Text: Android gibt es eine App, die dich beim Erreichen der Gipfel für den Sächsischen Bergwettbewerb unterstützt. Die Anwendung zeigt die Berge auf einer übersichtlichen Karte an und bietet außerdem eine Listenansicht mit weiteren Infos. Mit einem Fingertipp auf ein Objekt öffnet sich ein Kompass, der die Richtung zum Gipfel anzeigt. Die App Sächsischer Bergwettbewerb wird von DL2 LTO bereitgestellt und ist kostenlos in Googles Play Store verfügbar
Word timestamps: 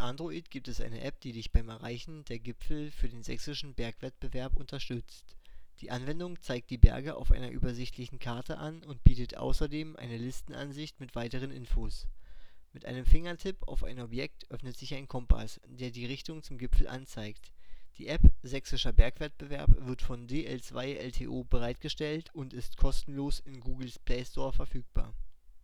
Android 0.00 0.50
gibt 0.50 0.68
es 0.68 0.80
eine 0.80 1.02
App, 1.02 1.20
die 1.20 1.32
dich 1.32 1.52
beim 1.52 1.68
Erreichen 1.68 2.24
der 2.24 2.38
Gipfel 2.38 2.90
für 2.90 3.08
den 3.08 3.22
Sächsischen 3.22 3.74
Bergwettbewerb 3.74 4.56
unterstützt. 4.56 5.36
Die 5.80 5.90
Anwendung 5.90 6.40
zeigt 6.40 6.70
die 6.70 6.78
Berge 6.78 7.16
auf 7.16 7.30
einer 7.30 7.50
übersichtlichen 7.50 8.18
Karte 8.18 8.58
an 8.58 8.82
und 8.82 9.04
bietet 9.04 9.36
außerdem 9.36 9.96
eine 9.96 10.16
Listenansicht 10.16 11.00
mit 11.00 11.14
weiteren 11.14 11.50
Infos. 11.50 12.06
Mit 12.72 12.84
einem 12.84 13.04
Fingertipp 13.04 13.62
auf 13.68 13.84
ein 13.84 14.00
Objekt 14.00 14.50
öffnet 14.50 14.76
sich 14.76 14.94
ein 14.94 15.08
Kompass, 15.08 15.60
der 15.66 15.90
die 15.90 16.06
Richtung 16.06 16.42
zum 16.42 16.58
Gipfel 16.58 16.88
anzeigt. 16.88 17.52
Die 17.98 18.08
App 18.08 18.22
Sächsischer 18.42 18.92
Bergwettbewerb 18.92 19.70
wird 19.86 20.02
von 20.02 20.26
DL2 20.26 20.96
LTO 20.96 21.44
bereitgestellt 21.44 22.30
und 22.32 22.54
ist 22.54 22.76
kostenlos 22.76 23.40
in 23.40 23.60
Googles 23.60 23.98
Play 23.98 24.24
Store 24.24 24.52
verfügbar 24.52 25.14